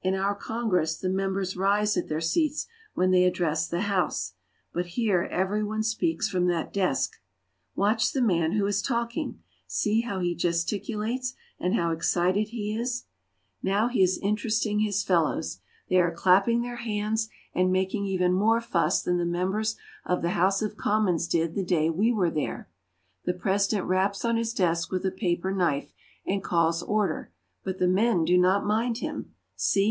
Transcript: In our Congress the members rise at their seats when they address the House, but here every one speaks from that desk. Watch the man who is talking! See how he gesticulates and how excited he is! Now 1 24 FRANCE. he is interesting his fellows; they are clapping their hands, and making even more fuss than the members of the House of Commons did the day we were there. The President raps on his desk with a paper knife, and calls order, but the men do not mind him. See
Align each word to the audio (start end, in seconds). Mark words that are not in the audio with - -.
In 0.00 0.14
our 0.14 0.34
Congress 0.36 0.96
the 0.96 1.10
members 1.10 1.56
rise 1.56 1.96
at 1.96 2.08
their 2.08 2.20
seats 2.20 2.66
when 2.94 3.10
they 3.10 3.24
address 3.24 3.68
the 3.68 3.82
House, 3.82 4.32
but 4.72 4.86
here 4.86 5.24
every 5.24 5.62
one 5.62 5.82
speaks 5.82 6.30
from 6.30 6.46
that 6.46 6.72
desk. 6.72 7.20
Watch 7.74 8.12
the 8.12 8.22
man 8.22 8.52
who 8.52 8.64
is 8.64 8.80
talking! 8.80 9.42
See 9.66 10.02
how 10.02 10.20
he 10.20 10.34
gesticulates 10.34 11.34
and 11.58 11.74
how 11.74 11.90
excited 11.90 12.48
he 12.50 12.74
is! 12.74 13.04
Now 13.62 13.82
1 13.88 13.90
24 13.90 13.90
FRANCE. 13.90 13.94
he 13.96 14.02
is 14.04 14.18
interesting 14.26 14.78
his 14.78 15.02
fellows; 15.02 15.60
they 15.90 16.00
are 16.00 16.14
clapping 16.14 16.62
their 16.62 16.76
hands, 16.76 17.28
and 17.52 17.70
making 17.72 18.06
even 18.06 18.32
more 18.32 18.62
fuss 18.62 19.02
than 19.02 19.18
the 19.18 19.26
members 19.26 19.76
of 20.06 20.22
the 20.22 20.30
House 20.30 20.62
of 20.62 20.78
Commons 20.78 21.26
did 21.26 21.54
the 21.54 21.64
day 21.64 21.90
we 21.90 22.12
were 22.12 22.30
there. 22.30 22.70
The 23.24 23.34
President 23.34 23.86
raps 23.86 24.24
on 24.24 24.36
his 24.38 24.54
desk 24.54 24.90
with 24.92 25.04
a 25.04 25.10
paper 25.10 25.52
knife, 25.52 25.92
and 26.24 26.42
calls 26.42 26.82
order, 26.84 27.32
but 27.62 27.78
the 27.78 27.88
men 27.88 28.24
do 28.24 28.38
not 28.38 28.64
mind 28.64 28.98
him. 28.98 29.34
See 29.60 29.88